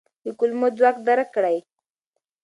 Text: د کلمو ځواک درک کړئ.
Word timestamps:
د 0.23 0.25
کلمو 0.39 0.67
ځواک 0.77 0.97
درک 1.07 1.27
کړئ. 1.35 1.57